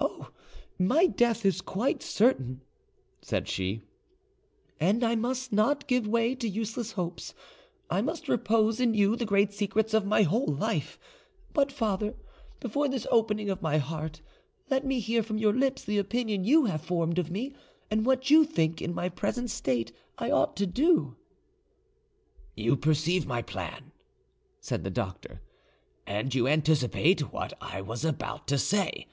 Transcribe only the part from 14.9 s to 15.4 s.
hear from